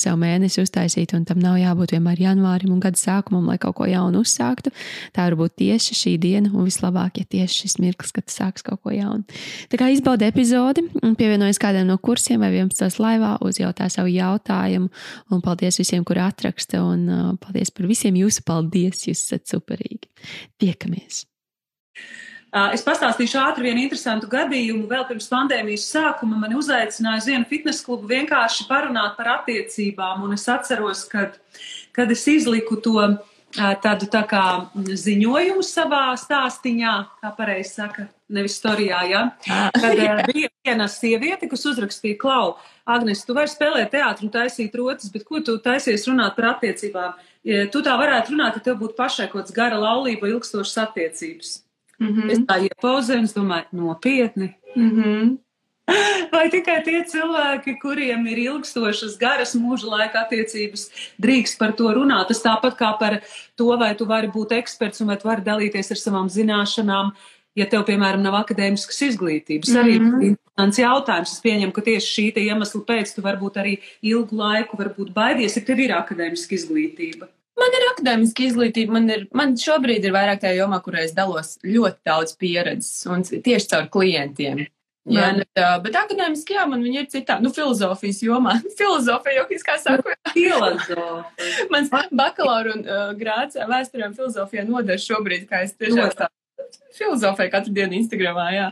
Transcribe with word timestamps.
sev 0.00 0.18
mēnesi 0.20 0.62
uztaisīt, 0.62 1.14
un 1.16 1.24
tam 1.28 1.40
nav 1.42 1.58
jābūt 1.60 1.94
vienmēr 1.96 2.22
janvārim 2.22 2.72
un 2.74 2.80
gada 2.82 2.98
sākumam, 3.00 3.48
lai 3.50 3.58
kaut 3.62 3.76
ko 3.78 3.88
jaunu 3.88 4.22
uzsāktu. 4.24 4.72
Tā 5.16 5.26
var 5.28 5.36
būt 5.40 5.56
tieši 5.62 5.96
šī 5.98 6.14
diena, 6.22 6.52
un 6.52 6.68
vislabāk, 6.68 7.20
ja 7.22 7.28
tieši 7.36 7.64
šis 7.64 7.78
mirklis, 7.82 8.14
kad 8.16 8.32
sāks 8.32 8.66
kaut 8.66 8.82
ko 8.84 8.94
jaunu. 8.94 9.26
Tā 9.72 9.80
kā 9.80 9.90
izbaudi 9.92 10.28
epizodi, 10.28 10.86
pievienojas 11.18 11.60
kādam 11.62 11.90
no 11.90 11.98
kursiem 11.98 12.42
vai 12.42 12.52
11. 12.54 13.00
laivā, 13.02 13.34
uzjautā 13.44 13.88
savu 13.92 14.12
jautājumu, 14.12 14.90
un 15.32 15.44
paldies 15.44 15.80
visiem, 15.82 16.06
kuri 16.08 16.24
atraksta, 16.24 16.82
un 16.84 17.04
uh, 17.08 17.28
paldies 17.42 17.72
par 17.74 17.90
visiem 17.90 18.16
jūsu 18.22 18.46
paldies, 18.48 19.06
jūs 19.08 19.26
esat 19.26 19.48
superīgi. 19.52 20.10
Tiekamies! 20.62 21.26
Es 22.52 22.82
pastāstīšu 22.84 23.38
ātri 23.40 23.70
vienu 23.70 23.80
interesantu 23.86 24.28
gadījumu. 24.28 24.84
Vēl 24.90 25.06
pirms 25.08 25.30
pandēmijas 25.32 25.86
sākuma 25.88 26.36
mani 26.36 26.58
uzaicināja 26.60 27.22
uz 27.22 27.28
vienu 27.30 27.48
fitnesa 27.48 27.86
klubu 27.86 28.10
vienkārši 28.10 28.66
parunāt 28.68 29.16
par 29.16 29.38
attiecībām. 29.38 30.20
Un 30.26 30.34
es 30.36 30.44
atceros, 30.52 31.06
kad, 31.08 31.38
kad 31.96 32.12
es 32.12 32.26
izliku 32.28 32.76
to 32.84 32.98
tādu 33.52 34.08
tā 34.12 34.20
kā 34.28 34.44
ziņojumu 34.76 35.64
savā 35.64 36.10
stāstiņā, 36.20 36.92
kā 37.24 37.32
pareizi 37.36 37.72
saka, 37.72 38.06
nevis 38.32 38.58
storijā, 38.60 39.00
ja? 39.08 39.24
Kad 39.76 40.22
bija 40.28 40.52
viena 40.64 40.88
sieviete, 40.92 41.48
kas 41.48 41.64
uzrakstīja 41.72 42.20
klau, 42.20 42.54
Agnes, 42.84 43.24
tu 43.24 43.36
vari 43.36 43.48
spēlēt 43.48 43.92
teātru 43.96 44.28
un 44.28 44.32
taisīt 44.36 44.76
rotas, 44.76 45.08
bet 45.12 45.24
ko 45.24 45.40
tu 45.40 45.56
taisies 45.62 46.04
runāt 46.08 46.36
par 46.36 46.52
attiecībām? 46.54 47.16
Tu 47.42 47.84
tā 47.84 47.96
varētu 47.96 48.36
runāt, 48.36 48.60
ja 48.60 48.68
tev 48.68 48.80
būtu 48.80 48.96
pašai 49.00 49.28
kaut 49.32 49.46
kāds 49.46 49.56
gara 49.56 49.80
laulība, 49.80 50.28
ilgstošas 50.32 50.80
attiecības. 50.88 51.60
Mm 52.02 52.14
-hmm. 52.14 52.30
Es 52.32 52.38
tā 52.48 52.58
iepauzēju 52.66 53.24
es 53.24 53.34
domāju, 53.34 53.66
nopietni. 53.72 54.54
Mm 54.76 54.90
-hmm. 54.90 55.38
Vai 56.32 56.46
tikai 56.50 56.78
tie 56.86 57.02
cilvēki, 57.04 57.74
kuriem 57.82 58.26
ir 58.30 58.38
ilgstošas, 58.38 59.18
garas 59.18 59.54
mūža 59.58 59.90
laika 59.90 60.22
attiecības, 60.22 60.86
drīkst 61.22 61.58
par 61.58 61.74
to 61.78 61.90
runāt? 61.96 62.30
Tas 62.30 62.42
tāpat 62.44 62.78
kā 62.78 62.92
par 62.98 63.20
to, 63.56 63.76
vai 63.76 63.94
tu 63.98 64.06
vari 64.06 64.30
būt 64.32 64.54
eksperts 64.60 65.02
un 65.02 65.12
vai 65.12 65.16
tu 65.16 65.28
vari 65.28 65.42
dalīties 65.42 65.90
ar 65.90 66.00
savām 66.00 66.30
zināšanām, 66.30 67.12
ja 67.58 67.66
tev, 67.66 67.84
piemēram, 67.88 68.22
nav 68.22 68.38
akadēmiskas 68.44 69.02
izglītības. 69.10 69.68
Mm 69.68 69.74
-hmm. 69.74 69.82
Arī 69.82 70.00
mhm. 70.00 70.22
interesants 70.22 70.78
jautājums. 70.78 71.32
Es 71.32 71.40
pieņemu, 71.40 71.72
ka 71.72 71.80
tieši 71.80 72.08
šī 72.14 72.46
iemesla 72.46 72.80
pēc 72.80 73.14
tu 73.14 73.22
varbūt 73.22 73.54
arī 73.56 73.78
ilgu 74.02 74.36
laiku 74.36 74.76
varbūt 74.76 75.12
baidies, 75.12 75.56
ja 75.56 75.62
tev 75.62 75.78
ir 75.78 75.90
akadēmiska 75.90 76.54
izglītība. 76.54 77.28
Man 77.60 77.74
ir 77.76 77.88
akadēmiska 77.90 78.46
izglītība, 78.46 78.94
man, 78.96 79.08
ir, 79.12 79.26
man 79.36 79.56
šobrīd 79.60 80.06
ir 80.06 80.14
vairāk 80.14 80.40
tajā 80.42 80.62
jomā, 80.62 80.78
kurā 80.84 81.02
es 81.04 81.12
dalos 81.16 81.58
ļoti 81.66 82.00
daudz 82.08 82.36
pieredzes 82.40 83.02
un 83.12 83.26
tieši 83.28 83.68
caur 83.74 83.90
klientiem. 83.92 84.64
Jā, 85.10 85.32
bet, 85.34 85.48
uh, 85.58 85.76
bet 85.82 85.96
akadēmiski, 85.98 86.54
jā, 86.54 86.62
man 86.70 86.82
viņa 86.86 87.00
ir 87.02 87.08
citā, 87.10 87.40
nu, 87.42 87.50
filozofijas 87.54 88.20
jomā. 88.22 88.54
Filozofija, 88.78 89.40
jau, 89.40 89.58
kā 89.66 89.74
saku, 89.82 90.14
filozofija. 90.30 91.64
Mans 91.74 91.90
bakalaura 92.14 92.76
un 92.76 92.86
uh, 92.86 93.08
grāts 93.18 93.58
vēsturē 93.58 94.06
un 94.08 94.14
filozofijā 94.18 94.64
noder 94.68 95.02
šobrīd, 95.02 95.48
kā 95.50 95.64
es 95.66 95.74
tiešām 95.74 96.14
tā 96.18 96.30
filozofēju 96.96 97.52
katru 97.52 97.74
dienu 97.74 97.98
Instagramā, 97.98 98.46
jā. 98.54 98.68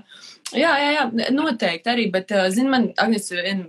Jā, 0.55 0.71
jā, 0.79 0.95
jā, 0.95 1.05
noteikti 1.35 1.91
arī, 1.91 2.07
bet, 2.15 2.31
uh, 2.37 2.47
zin, 2.55 2.71
man, 2.71 2.91
Agnes, 3.03 3.27
vien 3.35 3.67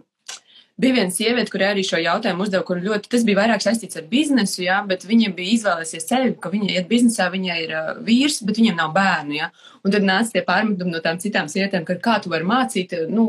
Bija 0.82 0.96
viena 0.96 1.14
sieviete, 1.14 1.52
kurai 1.54 1.68
arī 1.76 1.82
šo 1.86 2.00
jautājumu 2.02 2.42
uzdeva, 2.42 2.64
kur 2.66 2.80
ļoti 2.82 3.10
tas 3.12 3.22
bija 3.28 3.38
vairāk 3.38 3.62
saistīts 3.62 4.00
ar 4.00 4.06
biznesu, 4.10 4.64
jā, 4.66 4.80
bet 4.90 5.04
viņa 5.06 5.30
bija 5.38 5.54
izvēlēsies 5.54 6.08
ceļu, 6.10 6.32
ka 6.42 6.50
viņa 6.50 6.72
iet 6.74 6.88
biznesā, 6.90 7.28
viņai 7.30 7.58
ir 7.68 7.74
uh, 7.78 7.92
vīrs, 8.02 8.40
bet 8.48 8.58
viņam 8.58 8.80
nav 8.80 8.96
bērnu. 8.96 9.36
Jā. 9.38 9.52
Un 9.86 9.94
tad 9.94 10.08
nāca 10.08 10.34
tie 10.34 10.44
pārmetumi 10.48 10.96
no 10.96 11.02
tām 11.06 11.20
citām 11.22 11.52
sievietēm, 11.54 11.86
ka 11.86 12.00
kā 12.02 12.18
tu 12.24 12.32
vari 12.34 12.48
mācīt, 12.50 12.96
nu, 13.14 13.28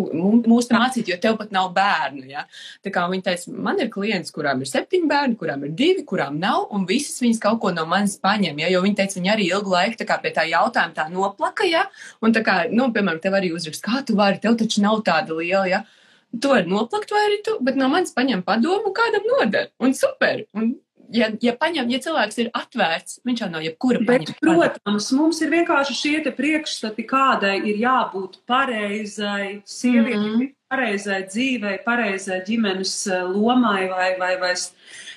mūs 0.48 0.70
te 0.70 0.78
mācīt, 0.80 1.12
jo 1.12 1.20
tev 1.20 1.36
pat 1.42 1.52
nav 1.52 1.68
bērnu. 1.76 2.24
Jā. 2.32 2.46
Tā 2.84 2.94
kā 2.94 3.04
viņa 3.12 3.28
teica, 3.28 3.56
man 3.68 3.84
ir 3.84 3.92
klients, 3.92 4.32
kurām 4.32 4.64
ir 4.64 4.72
septiņi 4.72 5.12
bērni, 5.12 5.36
kurām 5.40 5.68
ir 5.68 5.76
divi, 5.76 6.08
kurām 6.08 6.40
nav, 6.40 6.70
un 6.72 6.88
visas 6.88 7.20
viņas 7.20 7.44
kaut 7.44 7.60
ko 7.60 7.76
no 7.76 7.84
manis 7.90 8.16
paņem. 8.22 8.64
Jā, 8.64 8.72
jo 8.72 8.84
viņa 8.86 9.02
teica, 9.02 9.20
viņa 9.20 9.36
arī 9.36 9.52
ilgu 9.52 9.76
laiku 9.76 10.08
kā 10.08 10.22
pie 10.24 10.32
tā 10.32 10.48
jautājuma 10.48 10.96
tā 10.96 11.10
noplaka, 11.12 11.68
jā, 11.68 11.84
un 12.24 12.32
tā 12.32 12.40
kā, 12.46 12.62
nu, 12.72 12.88
piemēram, 12.96 13.20
tev 13.20 13.36
arī 13.36 13.52
uzrakst, 13.52 13.84
kā 13.84 14.00
tu 14.08 14.16
vari, 14.16 14.40
tev 14.40 14.56
taču 14.60 14.80
nav 14.84 15.04
tāda 15.04 15.36
liela, 15.36 15.68
jā. 15.68 15.88
To 16.40 16.54
var 16.54 16.64
noplakt, 16.68 17.12
vai 17.12 17.26
arī 17.26 17.42
tu, 17.44 17.58
bet 17.60 17.76
no 17.76 17.90
manis 17.92 18.14
paņem 18.16 18.40
padomu, 18.46 18.94
kādam 18.96 19.26
noder. 19.28 19.68
Un 19.82 19.92
super. 19.96 20.46
Un, 20.56 20.72
ja, 21.12 21.28
ja, 21.44 21.52
paņem, 21.58 21.90
ja 21.92 22.00
cilvēks 22.02 22.40
ir 22.40 22.50
atvērts, 22.56 23.20
viņš 23.26 23.44
jau 23.44 23.50
nav 23.52 23.66
jebkura 23.66 24.00
bet, 24.08 24.32
protams, 24.40 25.10
mums 25.16 25.42
ir 25.44 25.52
vienkārši 25.52 25.96
šie 25.98 26.34
priekšstati, 26.36 27.04
kādai 27.08 27.58
ir 27.68 27.80
jābūt 27.82 28.40
pareizai 28.48 29.62
sievietei, 29.68 30.18
mm 30.18 30.36
-hmm. 30.40 30.52
pareizai 30.72 31.22
dzīvei, 31.28 31.78
pareizai 31.84 32.42
ģimenes 32.46 32.94
eh, 33.12 33.22
lomai 33.28 33.88
vai, 33.88 34.14
vai, 34.18 34.36
vai 34.40 34.54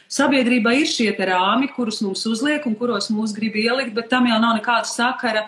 sabiedrībā 0.08 0.76
ir 0.82 0.88
šie 0.88 1.12
rāmi, 1.16 1.72
kurus 1.76 2.02
mums 2.02 2.26
uzliek 2.26 2.66
un 2.66 2.76
kuros 2.76 3.10
mūs 3.10 3.34
grib 3.36 3.56
ielikt, 3.56 3.94
bet 3.94 4.10
tam 4.10 4.28
jau 4.28 4.40
nav 4.40 4.60
nekāda 4.60 4.86
sakara 4.86 5.48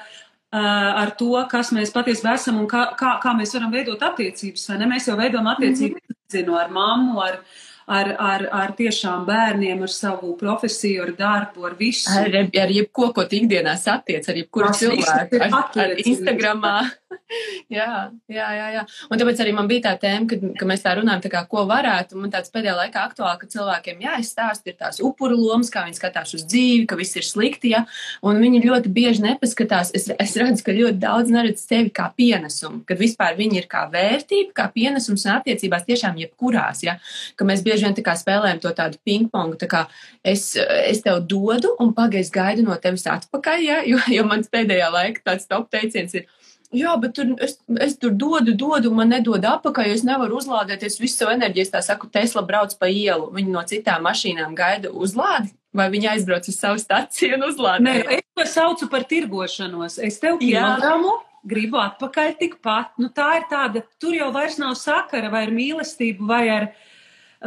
ar 0.52 1.12
to, 1.20 1.34
kas 1.52 1.72
mēs 1.76 1.92
patiesībā 1.92 2.36
esam 2.38 2.60
un 2.62 2.68
kā, 2.72 2.88
kā, 3.00 3.18
kā 3.24 3.34
mēs 3.36 3.54
varam 3.58 3.72
veidot 3.72 4.04
attiecības. 4.04 4.70
Mēs 4.88 5.08
jau 5.10 5.18
veidojam 5.20 5.48
attiecības 5.48 6.02
mm 6.02 6.14
-hmm. 6.14 6.32
zinu, 6.32 6.56
ar 6.56 6.70
mammu, 6.70 7.20
ar, 7.22 7.40
ar, 7.88 8.16
ar, 8.20 8.48
ar 8.52 8.72
tiešām 8.78 9.26
bērniem, 9.26 9.82
ar 9.84 9.90
savu 9.90 10.36
profesiju, 10.38 11.04
ar 11.04 11.12
darbu, 11.18 11.66
ar 11.66 11.76
visu. 11.80 12.10
Ar, 12.12 12.48
ar 12.64 12.72
jebko, 12.72 13.14
ko 13.14 13.24
ikdienā 13.24 13.76
satiec, 13.78 14.30
ar 14.30 14.36
jebkuru 14.36 14.72
cilvēku, 14.74 15.42
ar, 15.42 15.52
ar 15.76 15.96
Instagramā. 15.98 16.80
jā, 17.78 18.12
jā, 18.32 18.48
jā, 18.58 18.68
jā. 18.76 18.84
Un 19.12 19.20
tāpēc 19.20 19.42
arī 19.44 19.54
man 19.56 19.70
bija 19.70 19.88
tā 19.88 19.94
tēma, 20.02 20.28
ka, 20.30 20.38
ka 20.60 20.68
mēs 20.70 20.84
tā 20.84 20.94
runājam, 20.98 21.24
tā 21.24 21.32
kā, 21.32 21.44
ko 21.50 21.64
varētu. 21.70 22.18
Man 22.20 22.32
tāds 22.34 22.52
pēdējā 22.54 22.76
laikā 22.78 23.04
aktuāli, 23.10 23.42
ka 23.42 23.50
cilvēkiem 23.54 24.04
jāizstāst 24.04 24.68
ir 24.68 24.78
tās 24.80 25.00
upuru 25.04 25.38
lomas, 25.40 25.72
kā 25.74 25.86
viņi 25.88 26.00
skatās 26.00 26.34
uz 26.38 26.46
dzīvi, 26.48 26.86
ka 26.90 26.98
viss 27.00 27.20
ir 27.20 27.28
slikti, 27.28 27.72
ja, 27.76 27.84
un 28.26 28.42
viņi 28.44 28.64
ļoti 28.66 28.92
bieži 28.94 29.26
nepaskatās. 29.26 29.94
Es, 29.98 30.10
es 30.14 30.36
redzu, 30.40 30.66
ka 30.68 30.76
ļoti 30.76 31.02
daudz 31.04 31.34
neredz 31.34 31.64
sevi 31.64 31.94
kā 31.96 32.10
pienesumu, 32.18 32.84
kad 32.88 33.00
vispār 33.02 33.38
viņi 33.40 33.62
ir 33.62 33.70
kā 33.72 33.86
vērtība, 33.94 34.54
kā 34.58 34.68
pienesums 34.74 35.28
un 35.28 35.36
attiecībās 35.38 35.88
tiešām 35.88 36.20
jebkurās, 36.24 36.84
ja, 36.88 36.98
ka 37.40 37.48
mēs 37.48 37.64
bieži 37.66 37.88
vien 37.88 37.98
tā 37.98 38.06
kā 38.06 38.18
spēlējam 38.20 38.62
to 38.64 38.74
tādu 38.78 39.02
pingpongu, 39.08 39.60
tā 39.60 39.70
kā 39.72 39.86
es, 40.28 40.50
es 40.58 41.04
tev 41.06 41.24
dodu 41.30 41.76
un 41.84 41.94
pagaidu 41.98 42.34
gaidu 42.34 42.66
no 42.68 42.76
tevis 42.82 43.08
atpakaļ, 43.12 43.64
ja? 43.64 43.82
jo, 43.88 44.02
jo 44.12 44.26
mans 44.28 44.52
pēdējā 44.52 44.92
laika 44.94 45.24
tāds 45.32 45.50
top 45.50 45.72
teiciens 45.74 46.16
ir. 46.18 46.28
Jā, 46.76 46.98
bet 47.00 47.14
tur, 47.16 47.30
es, 47.40 47.56
es 47.80 47.94
tur 47.96 48.12
dodu, 48.12 48.52
dodu, 48.58 48.92
man 48.92 49.14
nedod 49.14 49.46
apakaļ, 49.48 49.94
es 49.94 50.04
nevaru 50.08 50.42
uzlādēties 50.42 51.00
visu 51.00 51.22
savu 51.22 51.32
enerģiju. 51.38 51.64
Es 51.64 51.72
tā 51.72 51.84
saku, 51.86 52.10
Tesla 52.12 52.44
brauc 52.48 52.74
pa 52.80 52.90
ielu, 52.92 53.30
viņi 53.36 53.54
no 53.54 53.64
citām 53.70 54.04
mašīnām 54.08 54.58
gaida 54.58 54.92
uzlādi, 54.92 55.54
vai 55.72 55.88
viņi 55.94 56.12
aizbrauc 56.16 56.50
uz 56.52 56.58
savu 56.60 56.82
staciju 56.82 57.38
un 57.38 57.48
uzlādē. 57.48 57.86
Nē, 57.88 57.96
es 58.18 58.28
to 58.36 58.48
saucu 58.52 58.90
par 58.92 59.08
tirgošanos. 59.08 59.96
Es 60.04 60.20
tev 60.20 60.42
kilogramu 60.44 61.16
gribu 61.48 61.80
atpakaļ 61.80 62.36
tikpat. 62.42 62.98
Nu, 63.00 63.14
tā 63.16 63.30
ir 63.40 63.48
tāda, 63.52 63.86
tur 64.02 64.18
jau 64.18 64.28
vairs 64.36 64.60
nav 64.60 64.76
sakara 64.76 65.32
vai 65.32 65.46
ar 65.48 65.56
mīlestību 65.56 66.28
vai 66.28 66.44
ar 66.52 66.70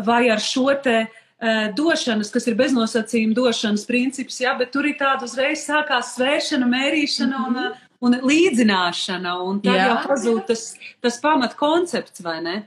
vai 0.07 0.29
ar 0.31 0.41
šo 0.41 0.71
te 0.83 0.97
uh, 1.05 1.69
došanas, 1.77 2.31
kas 2.33 2.47
ir 2.47 2.57
beznosacījuma 2.59 3.35
došanas 3.37 3.87
princips, 3.89 4.41
jā, 4.43 4.55
bet 4.59 4.73
tur 4.75 4.87
ir 4.87 4.99
tāda 5.01 5.27
uzreiz 5.27 5.65
sākās 5.67 6.15
svēršana, 6.17 6.69
mērīšana 6.71 7.39
mm 7.39 7.57
-hmm. 7.57 7.71
un, 7.71 7.90
un 8.05 8.19
līdzināšana, 8.25 9.37
un 9.45 9.63
tad 9.65 9.79
jā. 9.79 9.87
jau 9.91 9.97
pazūd 10.09 10.45
tas, 10.51 10.67
tas 11.05 11.21
pamat 11.23 11.57
koncepts, 11.61 12.25
vai 12.25 12.41
ne? 12.45 12.59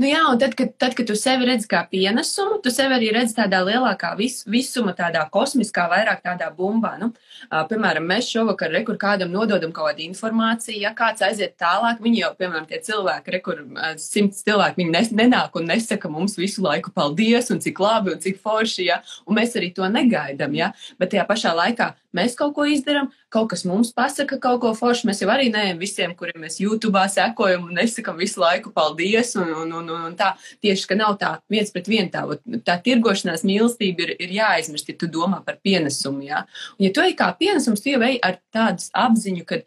Nu 0.00 0.08
jā, 0.08 0.20
un 0.30 0.38
tad 0.40 0.54
kad, 0.56 0.70
tad, 0.80 0.94
kad 0.96 1.06
tu 1.08 1.14
sevi 1.18 1.44
redzi 1.48 1.66
kā 1.68 1.82
pienesumu, 1.90 2.56
tu 2.64 2.70
sevi 2.72 2.96
arī 2.96 3.10
redzi 3.12 3.36
tādā 3.36 3.60
lielākā 3.66 4.14
vis, 4.16 4.38
visuma, 4.48 4.94
tādā 4.96 5.26
kosmiskā, 5.32 5.84
vairāk 5.90 6.22
tādā 6.24 6.48
bumbā. 6.56 6.94
Nu, 7.00 7.10
uh, 7.12 7.58
piemēram, 7.68 8.06
mēs 8.08 8.30
šovakar, 8.32 8.72
re, 8.72 8.80
kur 8.86 8.96
kādam 9.00 9.32
nododam 9.34 9.74
kaut 9.76 9.90
kādu 9.90 10.06
informāciju, 10.06 10.78
ja 10.86 10.94
kāds 10.96 11.24
aiziet 11.26 11.58
tālāk, 11.60 12.00
viņi 12.04 12.22
jau, 12.22 12.32
piemēram, 12.38 12.68
tie 12.70 12.80
cilvēki, 12.86 13.34
re, 13.34 13.42
kur 13.44 13.60
uh, 13.64 13.90
simts 14.00 14.40
cilvēki, 14.46 14.80
viņi 14.80 14.94
nes, 14.94 15.12
nenāk 15.20 15.60
un 15.60 15.68
nesaka 15.68 16.08
mums 16.12 16.38
visu 16.40 16.64
laiku 16.64 16.94
paldies 16.94 17.52
un 17.52 17.60
cik 17.64 17.84
labi 17.84 18.14
un 18.14 18.24
cik 18.24 18.40
forši, 18.40 18.88
ja, 18.88 19.02
un 19.28 19.36
mēs 19.40 19.58
arī 19.60 19.74
to 19.76 19.90
negaidam, 19.92 20.56
ja, 20.56 20.72
bet 20.96 21.12
tajā 21.12 21.28
pašā 21.28 21.52
laikā 21.60 21.92
mēs 22.16 22.36
kaut 22.38 22.54
ko 22.56 22.66
izdarām, 22.68 23.10
kaut 23.32 23.50
kas 23.52 23.64
mums 23.68 23.92
pasaka 23.96 24.38
kaut 24.42 24.60
ko 24.62 24.72
foršu. 24.78 25.08
Mēs 25.08 25.22
jau 25.22 25.30
arī 25.32 25.50
neejam 25.52 25.80
visiem, 25.82 26.14
kuriem 26.18 26.40
mēs 26.44 26.60
YouTube 26.62 27.02
sekojam 27.10 27.66
un 27.68 27.76
nesakam 27.80 28.18
visu 28.20 28.42
laiku 28.42 28.72
paldies. 28.74 29.34
Un, 29.40 29.52
un, 29.64 29.74
un, 29.82 29.92
un 30.10 30.16
tā 30.18 30.32
tieši, 30.64 30.88
ka 30.90 30.98
nav 30.98 31.18
tā 31.20 31.34
viens 31.50 31.74
pret 31.74 31.90
vienu 31.90 32.12
tā, 32.14 32.24
tā 32.66 32.78
tirgošanās 32.86 33.44
mīlestība 33.46 34.06
ir, 34.06 34.16
ir 34.22 34.34
jāaizmirst, 34.38 34.90
ja 34.92 34.98
tu 34.98 35.10
domā 35.10 35.42
par 35.44 35.60
pienesumu. 35.64 36.24
Ja, 36.28 36.46
un, 36.78 36.88
ja 36.88 36.94
tu 36.94 37.04
ej 37.04 37.16
kā 37.18 37.30
pienesums, 37.38 37.82
tu 37.84 37.94
jau 37.94 38.02
ej 38.06 38.18
ar 38.24 38.40
tādu 38.54 38.90
apziņu, 39.04 39.46
ka 39.48 39.62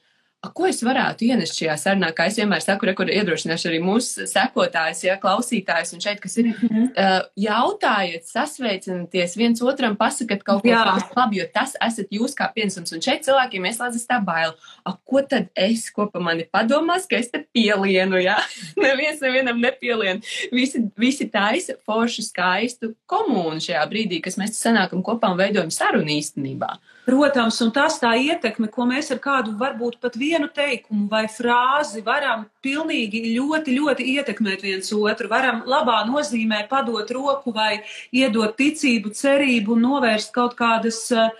A, 0.46 0.52
ko 0.54 0.68
es 0.70 0.84
varētu 0.86 1.26
ienest 1.26 1.58
šajā 1.58 1.76
sarunā? 1.82 2.12
Kā 2.14 2.28
es 2.30 2.36
vienmēr 2.38 2.62
saku, 2.62 2.86
rekur 2.86 3.10
iedrošināšu 3.10 3.72
arī 3.72 3.78
mūsu 3.82 4.28
sekotājus, 4.30 5.00
ja, 5.08 5.16
klausītājus 5.18 5.96
un 5.96 6.04
šeit, 6.04 6.20
kas 6.22 6.36
ir, 6.38 6.52
mm 6.52 6.68
-hmm. 6.68 6.90
uh, 6.94 7.24
jautājiet, 7.42 8.28
sasveicināties 8.30 9.34
viens 9.40 9.62
otram, 9.66 9.96
pasakat 9.98 10.44
kaut 10.46 10.62
ko 10.62 10.76
labi, 11.18 11.40
jo 11.40 11.48
tas 11.54 11.74
esat 11.82 12.14
jūs 12.14 12.38
kā 12.38 12.52
piensums. 12.54 12.94
Un 12.94 13.02
šeit 13.02 13.26
cilvēkiem 13.26 13.66
ieslēdzas 13.66 14.06
tā 14.06 14.20
baila. 14.26 14.54
A, 14.86 14.94
ko 14.94 15.24
tad 15.26 15.50
es, 15.56 15.90
ko 15.90 16.06
pa 16.06 16.20
mani 16.20 16.46
padomās, 16.46 17.10
ka 17.10 17.18
es 17.18 17.32
te 17.34 17.42
pielienu, 17.54 18.22
ja? 18.22 18.38
Neviens 18.86 19.22
nevienam 19.22 19.58
nepielien. 19.58 20.22
Visi, 20.52 20.84
visi 20.98 21.26
taisa 21.34 21.74
foršu 21.82 22.22
skaistu 22.22 22.94
komūnu 23.10 23.58
šajā 23.58 23.90
brīdī, 23.90 24.22
kas 24.22 24.38
mēs 24.38 24.62
sanākam 24.62 25.02
kopā 25.02 25.34
un 25.34 25.42
veidojam 25.42 25.74
sarunu 25.74 26.14
īstenībā. 26.14 26.78
Protams, 27.08 27.56
un 27.64 27.70
tas 27.72 28.02
tā 28.02 28.10
ietekme, 28.20 28.68
ko 28.68 28.84
mēs 28.90 29.14
ar 29.16 29.22
kādu 29.24 29.54
varbūt 29.56 29.96
pat 30.04 30.18
vienu 30.20 30.50
teikumu 30.52 31.06
vai 31.08 31.24
frāzi 31.32 32.02
varam 32.04 32.42
pilnīgi 32.66 33.22
ļoti, 33.38 33.76
ļoti 33.78 34.08
ietekmēt 34.18 34.66
viens 34.66 34.92
otru, 34.92 35.30
varam 35.32 35.62
labā 35.64 36.02
nozīmē 36.10 36.66
padot 36.68 37.08
roku 37.16 37.54
vai 37.56 37.78
iedot 38.12 38.58
ticību, 38.60 39.14
cerību 39.16 39.78
un 39.78 39.86
novērst 39.86 40.36
kaut 40.36 40.58
kādas 40.60 41.00
uh, 41.16 41.32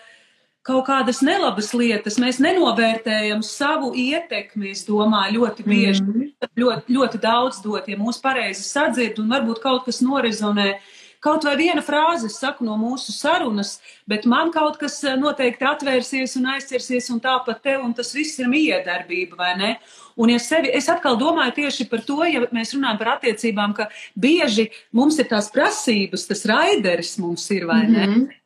kaut 0.68 0.86
kādas 0.88 1.20
nelabas 1.24 1.74
lietas. 1.76 2.16
Mēs 2.20 2.40
nenovērtējam 2.44 3.44
savu 3.44 3.92
ietekmi, 3.92 4.72
es 4.72 4.86
domāju, 4.88 5.42
ļoti 5.42 5.68
bieži. 5.68 6.04
Mm. 6.04 6.32
Ļoti, 6.64 6.96
ļoti 6.96 7.20
daudz 7.24 7.60
dot, 7.64 7.92
ja 7.92 8.00
mūs 8.00 8.24
pareizi 8.24 8.64
sadzird 8.64 9.20
un 9.20 9.36
varbūt 9.36 9.60
kaut 9.64 9.84
kas 9.88 10.00
norezonē. 10.04 10.70
Uh, 10.78 10.94
Kaut 11.24 11.44
vai 11.48 11.56
viena 11.58 11.82
frāze, 11.82 12.30
es 12.30 12.38
saku 12.38 12.66
no 12.66 12.76
mūsu 12.78 13.14
sarunas, 13.16 13.78
bet 14.10 14.26
man 14.30 14.52
kaut 14.54 14.78
kas 14.82 15.00
eh, 15.04 15.16
noteikti 15.18 15.66
atvērsies 15.66 16.38
un 16.38 16.50
aizcersies, 16.54 17.10
un 17.14 17.22
tāpat 17.24 17.62
te, 17.64 17.78
un 17.82 17.94
tas 17.98 18.14
viss 18.14 18.38
ir 18.40 18.50
miedarbība, 18.52 19.38
vai 19.40 19.54
ne? 19.58 19.72
Un 20.18 20.30
ja 20.34 20.40
sevi, 20.42 20.70
es 20.74 20.90
atkal 20.90 21.18
domāju 21.18 21.56
tieši 21.60 21.88
par 21.90 22.02
to, 22.06 22.22
ja 22.26 22.44
mēs 22.54 22.74
runājam 22.78 23.02
par 23.02 23.16
attiecībām, 23.18 23.74
ka 23.78 23.90
bieži 24.18 24.70
mums 24.94 25.18
ir 25.22 25.30
tās 25.30 25.50
prasības, 25.54 26.26
tas 26.30 26.46
raideris 26.50 27.18
mums 27.22 27.50
ir, 27.54 27.66
vai 27.70 27.84
ne? 27.88 28.06
Mm 28.06 28.14
-hmm. 28.14 28.44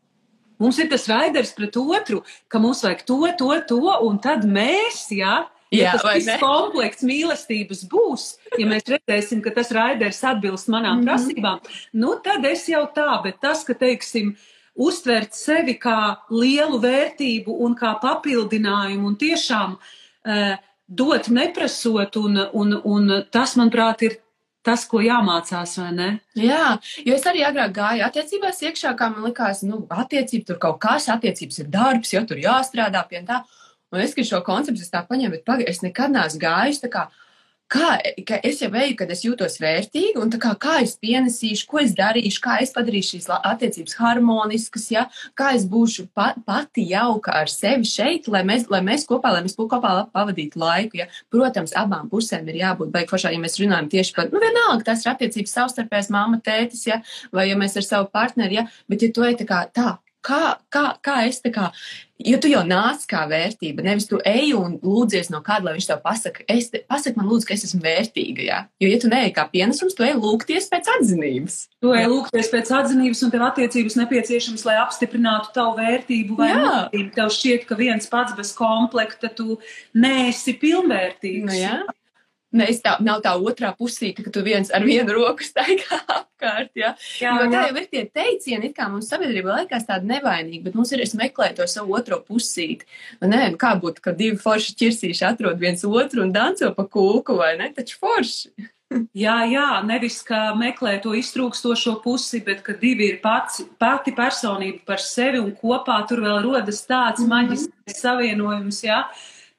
Mums 0.61 0.77
ir 0.77 0.89
tas 0.89 1.07
raiders 1.09 1.55
pret 1.57 1.77
otru, 1.77 2.21
ka 2.47 2.59
mums 2.59 2.83
vajag 2.83 3.01
to, 3.05 3.27
to, 3.37 3.49
to, 3.67 3.79
un 4.05 4.19
tad 4.21 4.45
mēs, 4.45 5.07
jā, 5.09 5.47
ja, 5.71 5.83
jā, 5.83 5.91
tas 5.97 6.07
viss 6.15 6.39
komplekts 6.41 7.05
mīlestības 7.07 7.85
būs, 7.91 8.25
ja 8.59 8.69
mēs 8.69 8.87
redzēsim, 8.91 9.41
ka 9.43 9.53
tas 9.55 9.71
raiders 9.75 10.23
atbilst 10.23 10.69
manām 10.69 10.99
mm 10.99 11.01
-hmm. 11.01 11.09
prasībām, 11.09 11.59
nu 11.93 12.15
tad 12.23 12.45
es 12.45 12.67
jau 12.69 12.85
tā, 12.95 13.23
bet 13.23 13.39
tas, 13.41 13.63
ka, 13.63 13.73
teiksim, 13.73 14.35
uztvert 14.75 15.33
sevi 15.35 15.75
kā 15.79 16.15
lielu 16.29 16.79
vērtību 16.79 17.55
un 17.65 17.75
kā 17.75 17.95
papildinājumu 18.01 19.07
un 19.07 19.15
tiešām 19.15 19.77
uh, 19.77 20.55
dot 20.87 21.27
neprasot, 21.27 22.15
un, 22.15 22.37
un, 22.53 22.81
un 22.83 23.23
tas, 23.31 23.55
manuprāt, 23.55 24.01
ir 24.01 24.17
tas, 24.65 24.83
ko 24.85 25.01
jāmācās, 25.01 25.77
vai 25.81 25.91
ne? 25.95 26.09
Jā, 26.37 26.75
jo 27.05 27.15
es 27.15 27.25
arī 27.29 27.45
agrāk 27.47 27.73
gāju 27.77 28.05
attiecībās 28.05 28.61
iekšā, 28.67 28.93
kā 28.99 29.09
man 29.13 29.25
likās, 29.25 29.63
nu, 29.67 29.85
attiecība 29.89 30.51
tur 30.51 30.59
kaut 30.61 30.81
kas, 30.83 31.09
attiecības 31.09 31.63
ir 31.63 31.71
darbs, 31.73 32.13
jo 32.13 32.21
tur 32.27 32.41
jāstrādā 32.41 33.03
pie 33.09 33.23
tā. 33.27 33.41
Un 33.91 33.99
es, 34.03 34.15
kad 34.15 34.27
šo 34.27 34.39
konceptu 34.45 34.87
tā 34.87 35.03
paņēmu, 35.07 35.35
bet 35.35 35.47
pagaidi, 35.47 35.71
es 35.71 35.83
nekad 35.83 36.13
neesmu 36.15 36.41
gājis 36.41 36.81
tā 36.83 36.91
kā. 36.91 37.09
Kā 37.71 37.93
es 38.43 38.57
jau 38.59 38.67
veju, 38.67 38.97
kad 38.99 39.11
es 39.13 39.21
jūtos 39.23 39.53
vērtīgi, 39.61 40.17
un 40.19 40.31
kā, 40.43 40.49
kā 40.59 40.73
es 40.83 40.97
pienesīšu, 40.99 41.69
ko 41.71 41.79
es 41.79 41.93
darīšu, 41.95 42.41
kā 42.43 42.57
es 42.59 42.73
padarīšu 42.75 43.15
šīs 43.15 43.29
attiecības 43.37 43.95
harmoniskas, 43.95 44.89
ja? 44.91 45.05
kā 45.39 45.53
es 45.55 45.63
būšu 45.71 46.09
pa, 46.11 46.33
pati 46.43 46.83
jauka 46.89 47.31
ar 47.39 47.47
sevi 47.51 47.87
šeit, 47.87 48.27
lai 48.27 48.43
mēs, 48.47 48.67
lai 48.73 48.83
mēs 48.83 49.07
kopā, 49.07 49.31
lai 49.37 49.45
mēs 49.47 49.55
kopā 49.55 49.79
pavadītu 50.11 50.59
laiku. 50.59 50.99
Ja? 50.99 51.07
Protams, 51.31 51.71
abām 51.79 52.11
pusēm 52.11 52.51
ir 52.51 52.59
jābūt 52.59 52.91
baigfošā, 52.91 53.31
ja 53.31 53.39
mēs 53.39 53.55
runājam 53.63 53.87
tieši 53.95 54.19
par, 54.19 54.27
nu, 54.35 54.43
vienalga, 54.43 54.89
tas 54.91 55.05
ir 55.05 55.13
attiecības 55.13 55.55
savstarpējas 55.61 56.11
māma, 56.11 56.43
tētis, 56.43 56.83
ja? 56.91 56.99
vai 57.31 57.47
ja 57.47 57.55
mēs 57.59 57.79
ar 57.79 57.87
savu 57.87 58.11
partneri, 58.11 58.59
ja? 58.59 58.67
bet 58.91 59.07
ja 59.07 59.15
tu 59.15 59.23
ej 59.23 59.39
tā 59.39 59.47
kā 59.47 59.63
tā, 59.71 59.95
kā, 60.25 60.41
kā, 60.73 60.85
kā 61.03 61.17
es 61.27 61.41
tā 61.43 61.51
kā, 61.53 61.69
jo 62.21 62.37
tu 62.41 62.49
jau 62.51 62.61
nāc 62.67 63.03
kā 63.09 63.23
vērtība, 63.29 63.83
nevis 63.85 64.07
tu 64.09 64.19
ej 64.27 64.53
un 64.57 64.77
lūdzies 64.83 65.31
no 65.33 65.41
kāda, 65.45 65.67
lai 65.67 65.75
viņš 65.77 65.87
tev 65.89 66.01
pasaka, 66.03 66.45
es 66.51 66.69
te, 66.73 66.83
pasaka 66.89 67.19
man 67.19 67.29
lūdzu, 67.31 67.47
ka 67.49 67.55
es 67.55 67.65
esmu 67.67 67.81
vērtīga, 67.85 68.45
jā. 68.45 68.59
Jo, 68.81 68.91
ja 68.91 68.99
tu 69.01 69.11
neej 69.11 69.33
kā 69.37 69.47
pienesums, 69.51 69.95
tu 69.97 70.05
ej 70.05 70.15
lūgties 70.19 70.69
pēc 70.71 70.91
atzinības. 70.97 71.57
Tu 71.81 71.95
ej 71.97 72.09
lūgties 72.11 72.51
pēc 72.53 72.73
atzinības 72.81 73.23
un 73.25 73.33
tev 73.33 73.47
attiecības 73.47 73.97
nepieciešams, 74.01 74.65
lai 74.69 74.77
apstiprinātu 74.83 75.53
tavu 75.57 75.77
vērtību 75.79 76.37
vai 76.39 76.51
vērtību. 76.53 77.15
Tev 77.17 77.33
šķiet, 77.37 77.65
ka 77.69 77.79
viens 77.79 78.11
pats 78.11 78.37
bez 78.37 78.53
komplekta 78.57 79.31
tu 79.33 79.57
neesi 79.97 80.55
pilnvērtīgs. 80.61 81.49
Nu, 81.49 81.57
jā. 81.57 81.79
Ne, 82.51 82.65
tā, 82.83 82.97
nav 82.99 83.21
tā 83.23 83.31
otrā 83.39 83.69
pusīte, 83.77 84.25
ka 84.25 84.31
tu 84.33 84.41
viens 84.43 84.71
ar 84.75 84.83
vienu 84.83 85.13
roku 85.15 85.45
staigā 85.45 86.01
apkārt. 86.17 86.73
Ja? 86.75 86.91
Jā, 87.21 87.37
jo 87.39 87.47
tā 87.53 87.61
jau 87.69 87.77
ir 87.79 87.87
tie 87.93 88.03
teicieni, 88.11 88.73
kā 88.75 88.89
mums 88.91 89.07
sabiedrība 89.11 89.61
liekas 89.61 89.87
tāda 89.87 90.09
nevainīga, 90.09 90.65
bet 90.67 90.75
mums 90.75 90.91
ir 90.91 91.05
meklēt 91.15 91.61
to 91.61 91.67
savu 91.71 91.95
otro 91.95 92.19
pusīti. 92.27 92.87
Ne, 93.23 93.45
kā 93.61 93.71
būtu, 93.79 94.03
ka 94.03 94.15
divi 94.17 94.35
forši 94.41 94.75
ķirsīši 94.83 95.25
atrod 95.31 95.63
viens 95.63 95.87
otru 95.87 96.25
un 96.25 96.35
danco 96.35 96.73
pa 96.75 96.87
kūku, 96.91 97.39
vai 97.39 97.55
ne? 97.61 97.71
Taču 97.75 97.99
forši. 98.03 98.51
jā, 99.23 99.37
jā, 99.47 99.67
nevis 99.87 100.19
kā 100.27 100.49
meklē 100.59 100.97
to 101.03 101.15
iztrūkstošo 101.15 102.01
pusi, 102.03 102.43
bet 102.43 102.65
ka 102.67 102.75
divi 102.75 103.13
ir 103.13 103.21
pats, 103.23 103.63
pati 103.79 104.11
personība 104.17 104.83
par 104.91 104.99
sevi 104.99 105.39
un 105.39 105.53
kopā 105.55 106.01
tur 106.09 106.19
vēl 106.25 106.41
rodas 106.43 106.83
tāds 106.83 107.23
mm 107.23 107.29
-hmm. 107.29 107.35
maģisks 107.37 108.01
savienojums. 108.03 108.83
Jā 108.83 109.05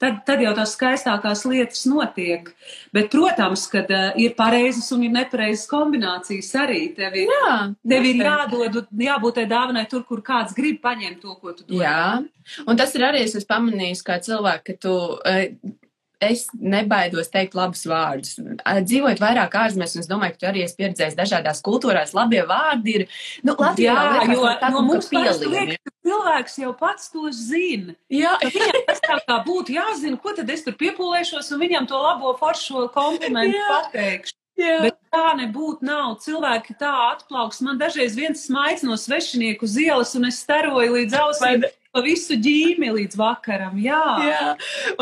tad, 0.02 0.18
tad 0.26 0.42
jau 0.42 0.52
tās 0.56 0.74
skaistākās 0.76 1.44
lietas 1.48 1.84
notiek. 1.90 2.50
Bet, 2.94 3.10
protams, 3.12 3.66
ka 3.70 3.84
uh, 3.84 4.08
ir 4.20 4.34
pareizas 4.38 4.90
un 4.94 5.06
ir 5.06 5.14
nepareizas 5.14 5.68
kombinācijas 5.70 6.50
arī. 6.64 6.82
Tev 6.96 7.16
ir, 7.22 7.30
Jā, 7.30 7.54
tev 7.94 8.08
ir 8.10 8.24
jādod, 8.26 8.82
jābūt 9.06 9.38
tai 9.38 9.46
dāvanai 9.50 9.86
tur, 9.90 10.04
kur 10.08 10.24
kāds 10.26 10.56
grib 10.58 10.82
paņemt 10.84 11.22
to, 11.22 11.36
ko 11.38 11.54
tu 11.54 11.66
dod. 11.66 11.78
Jā, 11.80 12.18
un 12.66 12.80
tas 12.80 12.94
ir 12.98 13.06
arī, 13.08 13.22
es 13.26 13.36
esmu 13.38 13.50
pamanījis, 13.54 14.04
kā 14.06 14.18
cilvēki, 14.24 14.68
ka 14.72 14.82
tu. 14.88 14.98
Uh, 15.22 15.78
es 16.22 16.44
nebaidos 16.54 17.30
teikt 17.32 17.56
labus 17.58 17.82
vārdus. 17.90 18.36
Dzīvojot 18.62 19.22
vairāk 19.22 19.56
ārzemēs, 19.58 19.96
un 19.96 20.04
es 20.04 20.10
domāju, 20.10 20.36
ka 20.36 20.42
tu 20.42 20.48
arī 20.52 20.62
esi 20.62 20.78
pieredzējis 20.78 21.18
dažādās 21.18 21.62
kultūrās, 21.66 22.14
labie 22.14 22.44
vārdi 22.46 22.94
ir. 23.00 23.06
Nu, 23.46 23.56
Latvijā 23.58 23.96
jā, 23.96 24.28
jo 24.30 24.52
no 24.76 24.84
mums 24.86 25.10
pielien, 25.10 25.74
cilvēks 26.06 26.58
jau 26.62 26.72
pats 26.78 27.10
to 27.12 27.30
zina. 27.34 27.96
Jā, 28.12 28.34
viņam 28.42 28.84
tas 28.88 29.02
tā 29.04 29.18
kā 29.26 29.38
būtu 29.46 29.76
jāzina, 29.76 30.18
ko 30.20 30.34
tad 30.36 30.50
es 30.52 30.64
tur 30.66 30.76
piepūlēšos 30.78 31.52
un 31.54 31.62
viņam 31.62 31.88
to 31.90 31.98
labo 31.98 32.34
foršo 32.40 32.88
komplimentu 32.94 33.58
jā. 33.58 33.68
pateikšu. 33.76 34.38
Jā. 34.60 34.78
Bet 34.84 34.98
tā 35.10 35.32
nebūtu 35.38 35.86
nav. 35.88 36.18
Cilvēki 36.22 36.76
tā 36.80 36.90
atplauks. 37.08 37.62
Man 37.64 37.78
dažreiz 37.80 38.16
viens 38.18 38.44
smaids 38.44 38.84
no 38.84 38.98
svešinieku 39.00 39.64
uz 39.64 39.78
ielas, 39.80 40.12
un 40.18 40.28
es 40.28 40.42
staroju 40.44 40.98
līdz 40.98 41.16
ausīm 41.22 41.64
visu 42.00 42.38
ģīmi 42.40 42.88
līdz 42.96 43.18
vakaram. 43.20 43.76
Jā, 43.82 44.00
jā. 44.24 44.52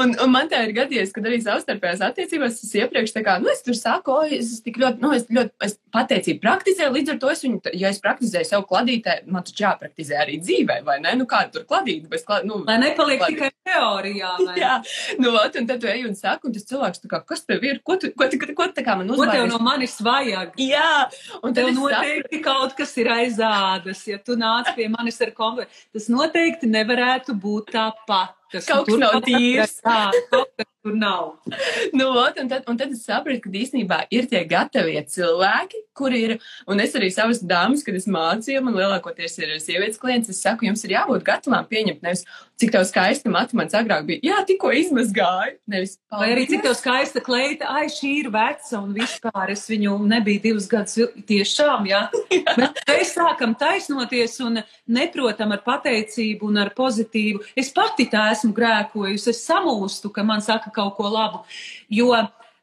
Un, 0.00 0.16
un 0.18 0.32
man 0.32 0.49
tā 0.50 0.64
ir 0.66 0.73
gadījies, 0.75 1.12
kad 1.14 1.26
arī 1.28 1.38
savstarpējās 1.44 2.02
attiecībās 2.09 2.59
es 2.59 2.73
iepriekš 2.80 3.14
tā 3.14 3.23
kā, 3.26 3.37
nu, 3.42 3.50
es 3.52 3.62
tur 3.62 3.76
saku, 3.78 4.16
o, 4.16 4.25
es 4.26 4.56
tik 4.64 4.80
ļoti, 4.82 4.99
nu, 5.04 5.12
es 5.14 5.28
ļoti, 5.30 5.54
es 5.68 5.76
pateicību 5.94 6.42
praktizēju, 6.42 6.94
līdz 6.97 7.14
ar 7.14 7.20
to 7.23 7.30
es 7.30 7.44
viņu, 7.47 7.61
ja 7.78 7.92
es 7.94 8.02
praktizēju 8.02 8.49
sev 8.49 8.66
kladītē, 8.66 9.20
man 9.30 9.47
taču 9.47 9.62
jāpraktizē 9.62 10.18
arī 10.25 10.40
dzīvē, 10.42 10.80
vai 10.87 10.99
ne? 11.04 11.14
Nu, 11.20 11.28
kā 11.30 11.44
tur 11.52 11.62
kladīt, 11.68 12.09
bez 12.11 12.26
klad, 12.26 12.49
nu. 12.49 12.64
Lai 12.66 12.80
nepaliek 12.82 13.23
kladīt. 13.23 13.38
tikai 13.38 13.70
teorijā, 13.70 14.32
vai? 14.49 14.56
jā, 14.59 14.75
nu, 15.23 15.30
ot, 15.38 15.61
un 15.62 15.70
tad 15.70 15.85
tu 15.85 15.90
ej 15.90 16.09
un 16.09 16.18
saku, 16.18 16.50
un 16.50 16.59
tas 16.59 16.66
cilvēks 16.66 17.04
tā 17.04 17.12
kā, 17.14 17.23
kas 17.30 17.47
tev 17.47 17.62
ir, 17.66 17.78
ko 17.87 18.00
tu, 18.02 18.11
ko, 18.18 18.26
ko, 18.35 18.50
ko 18.59 18.68
tā 18.75 18.87
kā 18.87 18.99
man 18.99 19.14
uzvārds? 19.14 19.30
Ko 19.30 19.38
tev 19.38 19.47
no 19.52 19.62
manis 19.62 19.94
vajag? 20.02 20.59
Jā, 20.59 21.06
un 21.47 21.54
tev 21.54 21.70
noteikti 21.76 22.42
kaut 22.42 22.75
kas 22.78 22.97
ir 22.99 23.12
aizādas, 23.14 24.02
ja 24.11 24.18
tu 24.18 24.35
nāc 24.40 24.75
pie 24.75 24.90
manis 24.90 25.20
ar 25.23 25.30
komplektu. 25.37 25.87
Tas 25.94 26.11
noteikti 26.11 26.70
ne 26.70 26.79
nevarētu 26.80 27.37
būt 27.46 27.75
tāpat. 27.76 28.39
Kas 28.52 28.69
Kaut 28.69 28.90
kas 28.90 29.00
nav 29.00 29.21
tīrs. 29.26 29.78
Jā, 29.85 30.02
kaut 30.33 30.52
kas 30.59 30.71
tur 30.83 30.97
nav. 30.97 31.37
Nu, 31.92 32.09
ot, 32.09 32.38
un, 32.40 32.49
tad, 32.49 32.64
un 32.69 32.78
tad 32.80 32.92
es 32.95 33.04
sapratu, 33.04 33.42
ka 33.45 33.52
īstenībā 33.62 34.02
ir 34.14 34.28
tie 34.30 34.42
gatavie 34.49 35.00
cilvēki, 35.12 35.85
kuri 35.97 36.23
ir, 36.25 36.37
un 36.71 36.80
es 36.80 36.95
arī 36.97 37.11
savas 37.12 37.42
dāmas, 37.45 37.85
kad 37.85 37.97
es 37.99 38.09
mācīju, 38.11 38.62
man 38.64 38.78
lielākoties 38.78 39.37
ir 39.42 39.57
sievietes 39.61 40.00
klients, 40.00 40.33
es 40.33 40.40
saku, 40.40 40.69
jums 40.69 40.85
ir 40.87 40.97
jābūt 40.97 41.26
gatavām 41.26 41.69
pieņemt, 41.69 42.00
nevis 42.07 42.25
cik 42.61 42.73
tev 42.75 42.85
skaista 42.88 43.33
matu 43.33 43.57
mans 43.61 43.76
agrāk 43.76 44.07
bija, 44.09 44.25
jā, 44.25 44.40
tikko 44.49 44.73
izmazgāju, 44.76 45.59
nevis 45.71 45.99
Vai 46.11 46.33
arī 46.33 46.42
cik 46.50 46.64
tev 46.64 46.73
skaista 46.75 47.21
kleita, 47.23 47.69
ai, 47.71 47.85
šī 47.92 48.09
ir 48.25 48.28
veca 48.35 48.80
un 48.80 48.90
vispār 48.97 49.52
es 49.52 49.62
viņu 49.71 49.92
nebiju 50.11 50.42
divus 50.42 50.66
gadus 50.71 51.12
tiešām, 51.28 51.87
jā. 51.87 52.00
Bet 52.57 52.80
mēs 52.90 53.12
sākam 53.14 53.54
taisnoties 53.59 54.35
un 54.42 54.59
neprotam 54.90 55.54
ar 55.54 55.62
pateicību 55.62 56.49
un 56.50 56.59
ar 56.64 56.73
pozitīvu. 56.75 57.45
Es 57.54 57.71
pati 57.76 58.09
tā 58.11 58.25
esmu 58.33 58.39
grēkojusi, 58.44 59.32
es 59.35 59.47
samūstu, 59.47 60.12
ka 60.14 60.25
man 60.26 60.40
saka 60.44 60.73
kaut 60.75 60.97
ko 60.97 61.09
labu, 61.12 61.44
jo 61.92 62.11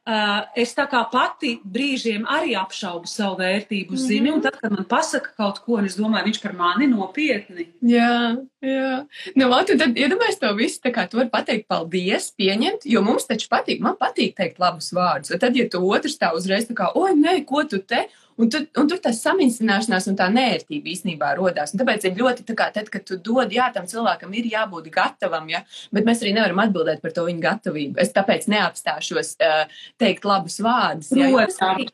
uh, 0.08 0.42
es 0.58 0.72
tā 0.76 0.86
kā 0.90 1.02
pati 1.12 1.54
brīžiem 1.62 2.26
arī 2.28 2.54
apšaubu 2.58 3.08
savu 3.10 3.38
vērtību 3.42 3.98
zini, 4.00 4.32
un 4.34 4.42
tad, 4.44 4.58
kad 4.60 4.72
man 4.74 4.86
pasaka 4.88 5.34
kaut 5.38 5.60
ko, 5.64 5.78
un 5.78 5.88
es 5.88 5.98
domāju, 5.98 6.28
viņš 6.30 6.40
par 6.42 6.54
mani 6.58 6.88
nopietni. 6.90 7.68
Jā, 7.84 8.38
jā. 8.64 8.92
Nu, 9.38 9.50
un 9.50 9.68
tad 9.68 9.98
iedomājies 10.00 10.40
to 10.40 10.52
visu, 10.58 10.80
tā 10.84 10.94
kā 10.94 11.06
tu 11.08 11.20
vari 11.20 11.32
pateikt 11.32 11.68
paldies, 11.70 12.30
pieņemt, 12.38 12.88
jo 12.88 13.04
mums 13.04 13.28
taču 13.28 13.50
patīk, 13.52 13.82
man 13.84 13.98
patīk 14.00 14.36
teikt 14.38 14.62
labus 14.62 14.90
vārdus. 14.96 15.36
Tad, 15.36 15.58
ja 15.58 15.68
tu 15.70 15.82
otrs 15.84 16.18
tā 16.20 16.32
uzreiz 16.36 16.68
tā 16.70 16.78
kā, 16.78 16.92
oi, 16.98 17.12
nē, 17.18 17.42
ko 17.48 17.66
tu 17.68 17.82
te? 17.82 18.06
Un, 18.38 18.50
tu, 18.52 18.60
un 18.78 18.88
tur 18.90 19.00
tā 19.02 19.10
samīsināšanās 19.14 20.08
un 20.10 20.16
tā 20.18 20.28
nērtība 20.30 20.92
īstenībā 20.92 21.32
rodās. 21.38 21.74
Un 21.74 21.82
tāpēc 21.82 22.06
ir 22.06 22.18
ļoti, 22.20 22.46
tā 22.46 22.54
kā, 22.58 22.68
tad, 22.74 22.90
kad 22.92 23.02
tu 23.08 23.18
dod, 23.18 23.50
jā, 23.52 23.66
tam 23.74 23.88
cilvēkam 23.90 24.34
ir 24.38 24.50
jābūt 24.52 24.90
gatavam, 24.94 25.48
ja? 25.50 25.64
bet 25.94 26.06
mēs 26.06 26.22
arī 26.22 26.36
nevaram 26.36 26.62
atbildēt 26.62 27.02
par 27.02 27.14
to 27.16 27.26
viņa 27.26 27.44
gatavību. 27.44 27.98
Es 27.98 28.14
tāpēc 28.14 28.46
neapstāšos 28.52 29.34
uh, 29.42 29.80
teikt 29.98 30.28
labus 30.28 30.60
vārdus. 30.62 31.10
jā, 31.18 31.32
tas 31.50 31.62
arī 31.72 31.88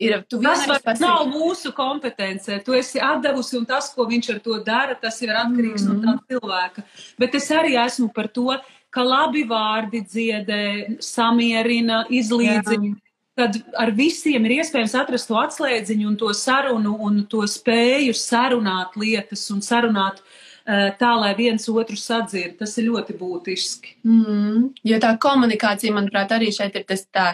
Ir, 0.00 0.14
Tas 0.24 0.40
vienreiz 0.40 0.84
vairs 0.86 1.00
nav 1.02 1.26
mūsu 1.28 1.74
kompetencē. 1.76 2.62
Tu 2.64 2.72
esi 2.78 3.02
atdevusi, 3.04 3.58
un 3.58 3.66
tas, 3.68 3.90
ko 3.92 4.06
viņš 4.08 4.30
ar 4.32 4.38
to 4.40 4.54
dara, 4.64 4.94
tas 4.96 5.20
ir 5.20 5.28
atkarīgs 5.28 5.84
mm 5.84 5.90
-hmm. 5.90 5.98
no 6.00 6.14
tā 6.16 6.30
cilvēka. 6.30 6.84
Bet 7.20 7.34
es 7.36 7.50
arī 7.52 7.76
esmu 7.84 8.08
par 8.08 8.30
to, 8.32 8.48
ka 8.90 9.04
labi 9.04 9.44
vārdi 9.44 10.00
dziedē, 10.00 10.96
samierina, 11.04 12.06
izlīdzina. 12.08 12.96
Kad 13.40 13.56
ar 13.80 13.94
visiem 13.96 14.44
ir 14.44 14.58
iespējams 14.60 14.92
atrast 15.00 15.30
to 15.30 15.38
atslēdziņu 15.40 16.10
un 16.10 16.20
to 16.20 16.28
sarunu 16.36 16.92
un 17.06 17.24
to 17.30 17.46
spēju 17.48 18.12
sarunāt 18.16 18.98
lietas 19.00 19.46
un 19.54 19.62
sarunāt 19.64 20.18
eh, 20.20 20.90
tā, 20.98 21.12
lai 21.16 21.30
viens 21.38 21.64
otru 21.72 21.96
sadzird. 21.96 22.58
Tas 22.58 22.74
ir 22.76 22.90
ļoti 22.90 23.16
būtiski. 23.16 23.94
Mm, 24.04 24.66
jo 24.90 24.98
tā 25.00 25.14
komunikācija, 25.24 25.94
manuprāt, 25.96 26.34
arī 26.36 26.50
šeit 26.52 26.76
ir 26.76 26.84
tas 26.90 27.06
tā 27.08 27.30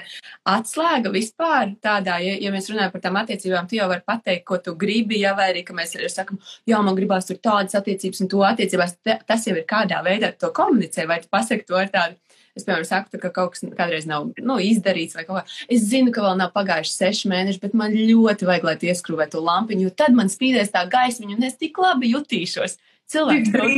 atslēga 0.47 1.11
vispār 1.15 1.75
tādā, 1.83 2.21
ja, 2.23 2.37
ja 2.45 2.53
mēs 2.55 2.71
runājam 2.71 2.95
par 2.95 3.03
tām 3.09 3.19
attiecībām, 3.25 3.67
tu 3.67 3.81
jau 3.81 3.89
vari 3.91 4.07
pateikt, 4.07 4.47
ko 4.47 4.61
tu 4.63 4.77
gribi, 4.79 5.19
ja 5.25 5.35
vai 5.39 5.51
arī, 5.55 5.65
ka 5.67 5.75
mēs 5.75 5.97
arī 5.99 6.13
sakam, 6.13 6.39
jā, 6.71 6.79
man 6.87 6.95
gribās 6.99 7.27
tur 7.27 7.43
tādas 7.43 7.75
attiecības 7.81 8.23
un 8.23 8.31
to 8.31 8.47
attiecībās, 8.47 8.95
tas 9.03 9.51
jau 9.51 9.59
ir 9.59 9.67
kādā 9.67 10.05
veidā 10.07 10.31
to 10.39 10.55
komunicē, 10.55 11.09
vai 11.11 11.19
tu 11.25 11.33
pasaki 11.35 11.67
to 11.67 11.83
ar 11.83 11.91
tādu. 11.91 12.21
Es, 12.57 12.65
piemēram, 12.65 12.87
saku, 12.89 13.13
tā, 13.13 13.21
ka 13.21 13.31
kaut 13.37 13.53
kas 13.53 13.65
kādreiz 13.77 14.07
nav 14.09 14.31
nu, 14.41 14.57
izdarīts, 14.65 15.17
vai 15.19 15.27
kaut 15.29 15.43
kā. 15.43 15.57
Es 15.73 15.85
zinu, 15.91 16.13
ka 16.15 16.25
vēl 16.25 16.39
nav 16.41 16.55
pagājuši 16.57 16.95
seši 16.95 17.31
mēneši, 17.33 17.61
bet 17.61 17.77
man 17.77 17.93
ļoti 17.93 18.49
vajag, 18.49 18.65
lai 18.65 18.77
tu 18.81 18.89
ieskrūvē 18.89 19.29
to 19.33 19.45
lampiņu, 19.45 19.89
jo 19.89 19.93
tad 19.93 20.17
man 20.17 20.33
spīdēs 20.33 20.73
tā 20.73 20.87
gaismiņa, 20.89 21.37
un 21.37 21.49
es 21.51 21.59
tik 21.61 21.77
labi 21.83 22.15
jutīšos. 22.15 22.79
Cilvēks 23.07 23.53
tev. 23.55 23.69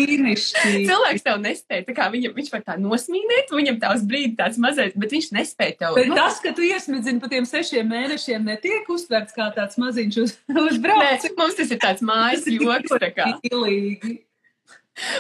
Cilvēks 0.89 1.25
tev 1.27 1.41
nespēja, 1.43 2.07
viņam, 2.15 2.33
viņš 2.39 2.47
var 2.55 2.63
tā 2.65 2.77
nosmīnēt, 2.81 3.51
viņam 3.53 3.81
tā 3.83 3.91
uz 3.99 4.07
brīdi 4.09 4.39
tāds 4.39 4.57
mazais, 4.63 4.95
bet 4.97 5.13
viņš 5.13 5.29
nespēja 5.37 5.75
tev. 5.83 5.99
Bet 5.99 6.15
tas, 6.17 6.39
ka 6.41 6.55
tu 6.57 6.65
iesmidzini 6.65 7.21
pa 7.21 7.29
tiem 7.29 7.45
sešiem 7.49 7.93
mēnešiem, 7.93 8.47
netiek 8.49 8.89
uztverts 8.95 9.37
kā 9.37 9.51
tāds 9.57 9.77
maziņš 9.83 10.19
uz, 10.23 10.33
Nē, 10.49 10.65
uzbraucis. 10.71 11.37
mums 11.37 11.61
tas 11.61 11.77
ir 11.77 11.83
tāds 11.83 12.07
mājas 12.09 12.49
joks, 12.49 12.97
tā 13.05 13.13
kā. 13.13 13.29
Mīlīgi. 13.45 14.15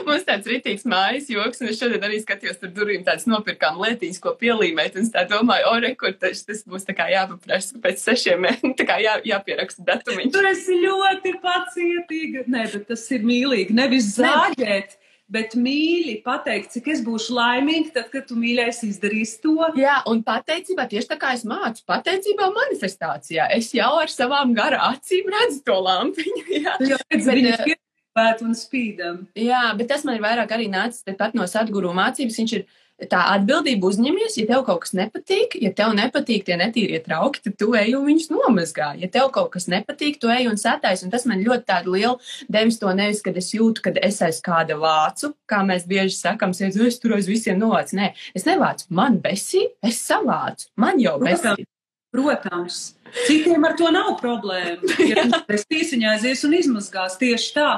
Mums 0.06 0.26
tāds 0.28 0.48
ritīgs 0.50 0.86
mājas 0.88 1.28
joks, 1.32 1.62
un 1.62 1.72
es 1.72 1.80
šodien 1.80 2.04
arī 2.04 2.20
skatījos 2.22 2.60
tur 2.60 2.72
durvīm 2.74 3.04
tādas 3.06 3.28
nopirkām 3.30 3.80
lietiņas, 3.82 4.20
ko 4.22 4.34
pielīmēt, 4.40 4.98
un 4.98 5.06
es 5.06 5.12
tā 5.14 5.24
domāju, 5.30 5.68
o, 5.70 5.74
re, 5.84 5.94
kur 5.98 6.14
tas, 6.18 6.44
tas 6.46 6.64
būs 6.68 6.86
tā 6.88 6.96
kā 6.98 7.08
jāpaprasa 7.12 7.80
pēc 7.82 8.04
sešiem 8.04 8.48
tā 8.78 8.88
kā 8.88 9.00
jā, 9.04 9.18
jāpieraksta 9.28 9.86
datumiņš. 9.88 10.32
Tu 10.34 10.46
esi 10.52 10.78
ļoti 10.84 11.34
pacietīga. 11.42 12.46
Nē, 12.50 12.64
bet 12.74 12.88
tas 12.92 13.04
ir 13.14 13.26
mīlīgi. 13.28 13.76
Nevis 13.76 14.14
zāģēt, 14.16 14.98
bet 15.32 15.54
mīļi 15.58 16.18
pateikt, 16.24 16.72
cik 16.76 16.88
es 16.94 17.02
būšu 17.04 17.36
laimīga, 17.36 17.92
tad, 17.98 18.08
kad 18.12 18.28
tu 18.30 18.38
mīļais 18.40 18.80
izdarīsi 18.88 19.40
to. 19.44 19.56
Jā, 19.78 20.00
un 20.10 20.22
pateicībā, 20.26 20.88
tieši 20.90 21.12
tā 21.12 21.18
kā 21.20 21.34
es 21.36 21.44
mācu, 21.48 21.84
pateicībā 21.88 22.48
manifestācijā, 22.54 23.50
es 23.58 23.70
jau 23.76 23.92
ar 24.00 24.12
savām 24.12 24.54
garā 24.56 24.80
acīm 24.92 25.28
redzu 25.34 25.62
to 25.68 25.76
lampiņu. 25.84 26.46
Jā. 26.64 26.78
Jau 26.94 27.02
redzi, 27.04 27.78
Piepēta 28.16 28.44
un 28.46 28.56
spīdam. 28.58 29.22
Jā, 29.38 29.62
bet 29.78 29.90
tas 29.92 30.04
man 30.06 30.16
ir 30.18 30.24
vairāk 30.24 30.52
arī 30.56 30.66
nācis 30.72 31.04
tepat 31.06 31.36
no 31.38 31.46
sadguru 31.46 31.92
mācības. 31.94 32.38
Viņš 32.40 32.54
ir 32.56 32.64
tā 33.06 33.20
atbildība 33.36 33.86
uzņemies, 33.86 34.34
ja 34.40 34.46
tev 34.48 34.64
kaut 34.66 34.80
kas 34.82 34.94
nepatīk, 34.98 35.54
ja 35.62 35.70
tev 35.76 35.92
nepatīk 35.94 36.48
tie 36.48 36.56
netīrie 36.58 36.98
trauki, 37.04 37.44
tad 37.44 37.54
tu 37.60 37.70
ej 37.78 37.94
un 37.94 38.08
viņus 38.08 38.26
nomazgā. 38.32 38.88
Ja 38.98 39.06
tev 39.12 39.30
kaut 39.34 39.52
kas 39.54 39.68
nepatīk, 39.70 40.18
tu 40.18 40.32
ej 40.34 40.48
un 40.50 40.58
satais. 40.58 41.04
Un 41.06 41.12
tas 41.14 41.26
man 41.30 41.44
ļoti 41.44 41.68
tādu 41.68 41.94
lielu 41.94 42.16
devis 42.50 42.80
to 42.82 42.90
nevis, 42.98 43.22
kad 43.22 43.38
es 43.38 43.52
jūtu, 43.54 43.84
kad 43.84 44.00
es 44.02 44.18
aiz 44.26 44.40
kāda 44.42 44.80
vācu, 44.82 45.30
kā 45.46 45.62
mēs 45.66 45.86
bieži 45.86 46.16
sakam, 46.18 46.54
sēdz, 46.56 46.80
es 46.88 46.98
tur 46.98 47.14
aiz 47.14 47.30
visiem 47.30 47.60
novācu. 47.60 48.00
Nē, 48.00 48.12
es 48.34 48.48
nevācu, 48.48 48.88
man 48.98 49.20
besī, 49.22 49.68
es 49.84 50.00
savācu, 50.02 50.72
man 50.80 50.98
jau 51.02 51.20
besī. 51.22 51.68
Protams, 52.08 52.96
citiem 53.28 53.66
ar 53.68 53.76
to 53.76 53.92
nav 53.92 54.14
problēma. 54.18 54.96
Ja 55.04 55.28
tas 55.46 55.66
tīsiņā 55.68 56.16
aizies 56.16 56.42
un 56.48 56.56
izmazgās 56.56 57.18
tieši 57.20 57.54
tā. 57.60 57.70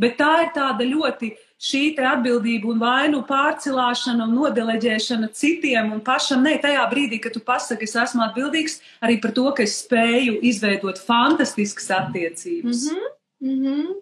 Bet 0.00 0.16
tā 0.16 0.32
ir 0.46 0.52
tāda 0.56 0.86
ļoti 0.88 1.34
šī 1.60 1.82
atbildība 2.08 2.70
un 2.72 2.78
vainu 2.80 3.20
pārcilāšana 3.28 4.24
un 4.24 4.36
nodeleģēšana 4.38 5.28
citiem 5.36 5.92
un 5.92 6.00
pašam. 6.00 6.40
Nē, 6.46 6.56
tajā 6.62 6.86
brīdī, 6.92 7.20
kad 7.20 7.36
tu 7.36 7.42
pasaki, 7.44 7.84
es 7.84 7.96
esmu 8.00 8.24
atbildīgs 8.24 8.78
arī 9.04 9.20
par 9.20 9.34
to, 9.36 9.50
ka 9.52 9.66
es 9.66 9.76
spēju 9.84 10.38
izveidot 10.40 11.00
fantastiskas 11.04 11.90
attiecības. 11.90 12.86
Mm 12.88 12.96
-hmm. 12.96 13.18
Mm 13.40 13.66
-hmm. 13.66 13.96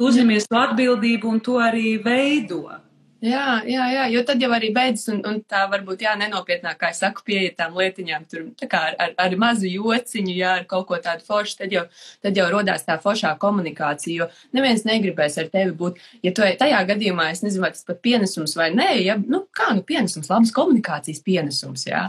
Uzņemies 0.00 0.48
to 0.48 0.56
atbildību 0.56 1.28
un 1.28 1.40
to 1.40 1.60
arī 1.60 2.02
veido. 2.04 2.70
Jā, 3.20 3.60
jā, 3.68 3.84
jā, 3.92 4.04
jo 4.14 4.20
tad 4.24 4.40
jau 4.40 4.48
arī 4.56 4.70
beidzas, 4.72 5.10
un, 5.12 5.18
un 5.28 5.42
tā 5.44 5.66
varbūt, 5.68 6.06
jā, 6.06 6.14
nenopietnāk, 6.16 6.78
kā 6.80 6.88
es 6.94 7.02
saku, 7.02 7.20
pieiet 7.26 7.58
tām 7.58 7.74
lietiņām, 7.76 8.22
tur 8.30 8.46
kā 8.64 8.80
ar, 8.88 8.96
ar, 9.04 9.12
ar 9.26 9.36
mazu 9.42 9.68
jociņu, 9.68 10.32
jā, 10.38 10.54
ar 10.62 10.64
kaut 10.70 10.86
ko 10.88 10.96
tādu 11.04 11.26
foršu, 11.26 11.58
tad 11.58 11.74
jau, 11.74 11.82
tad 12.24 12.40
jau 12.40 12.46
rodās 12.48 12.86
tā 12.86 12.96
foršā 13.02 13.34
komunikācija, 13.42 14.22
jo 14.22 14.56
neviens 14.56 14.86
negribēs 14.88 15.36
ar 15.42 15.52
tevi 15.52 15.76
būt, 15.82 16.00
ja 16.24 16.32
tu 16.32 16.48
tajā 16.64 16.80
gadījumā, 16.94 17.28
es 17.34 17.44
nezinu, 17.44 17.66
vai 17.66 17.74
tas 17.76 17.84
pat 17.84 18.00
pienesums 18.00 18.56
vai 18.56 18.70
nē, 18.72 18.88
ja, 19.04 19.20
nu, 19.20 19.44
kā, 19.52 19.68
nu, 19.76 19.84
pienesums, 19.84 20.32
labas 20.32 20.56
komunikācijas 20.56 21.20
pienesums, 21.26 21.84
jā. 21.92 22.06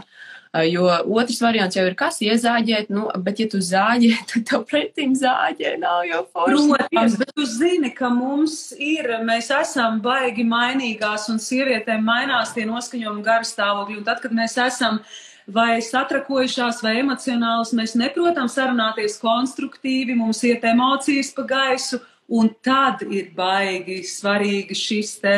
Jo 0.52 0.84
otrs 1.08 1.38
variants 1.40 1.78
jau 1.78 1.86
ir, 1.88 1.94
kas 1.96 2.18
iezāģēt, 2.20 2.90
nu, 2.92 3.06
bet 3.24 3.38
ja 3.40 3.46
tu 3.48 3.56
zāģē, 3.64 4.10
tad 4.32 4.44
tev 4.50 4.66
pretim 4.68 5.14
zāģē 5.16 5.78
nav 5.80 6.02
jau 6.04 6.20
forši. 6.28 6.66
Protams, 6.74 7.16
bet 7.22 7.32
tu 7.38 7.46
zini, 7.48 7.88
ka 7.96 8.10
mums 8.12 8.58
ir, 8.76 9.08
mēs 9.24 9.48
esam 9.62 10.02
baigi 10.04 10.44
mainīgās 10.44 11.30
un 11.32 11.40
sievietēm 11.40 12.04
mainās 12.04 12.52
tie 12.52 12.66
noskaņojumi 12.68 13.24
garstāvokļi. 13.24 13.98
Un 14.02 14.08
tad, 14.10 14.20
kad 14.20 14.36
mēs 14.36 14.58
esam 14.60 15.00
vai 15.48 15.80
satrakojušās 15.82 16.84
vai 16.84 16.98
emocionālas, 17.00 17.72
mēs 17.72 17.96
neprotam 17.96 18.52
sarunāties 18.52 19.16
konstruktīvi, 19.24 20.20
mums 20.20 20.44
iet 20.44 20.68
emocijas 20.68 21.32
pa 21.32 21.48
gaisu. 21.48 22.04
Un 22.32 22.48
tad 22.64 23.02
ir 23.12 23.32
baigi 23.36 23.98
svarīgi 24.08 24.76
šis 24.78 25.16
te 25.20 25.34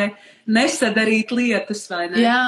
nesadarīt 0.47 1.31
lietas, 1.35 1.81
vai 1.91 2.05
ne? 2.11 2.21
Jā, 2.21 2.43